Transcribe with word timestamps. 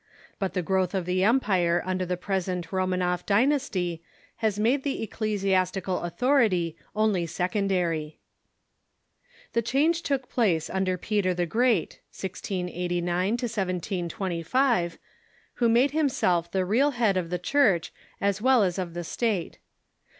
But 0.39 0.55
the 0.55 0.63
growth 0.63 0.95
of 0.95 1.05
the 1.05 1.23
empire 1.23 1.83
under 1.85 2.07
the 2.07 2.17
present 2.17 2.71
Romanoff 2.71 3.23
dynasty 3.23 4.01
has 4.37 4.57
made 4.57 4.81
the 4.81 5.03
ecclesiastical 5.03 5.99
authority 6.01 6.75
only 6.95 7.27
secondary. 7.27 8.17
The 9.53 9.61
change 9.61 10.01
took 10.01 10.27
place 10.27 10.71
under 10.71 10.97
Peter 10.97 11.35
the 11.35 11.45
Gi 11.45 11.65
eat— 11.83 11.99
1689 12.17 13.33
1725— 13.33 14.97
who 15.61 15.69
made 15.69 15.91
himself 15.91 16.49
the 16.49 16.65
real 16.65 16.89
head 16.97 17.15
of 17.15 17.29
the 17.29 17.37
Church 17.37 17.93
as 18.19 18.41
well 18.41 18.63
as 18.63 18.79
of 18.79 18.95
the 18.95 19.03
State. 19.03 19.59